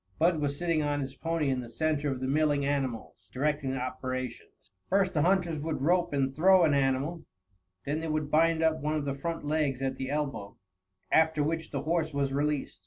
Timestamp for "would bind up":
8.07-8.79